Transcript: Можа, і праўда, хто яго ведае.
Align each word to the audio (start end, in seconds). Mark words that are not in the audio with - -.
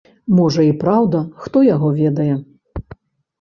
Можа, 0.37 0.63
і 0.67 0.71
праўда, 0.83 1.21
хто 1.43 1.63
яго 1.67 1.93
ведае. 2.01 2.31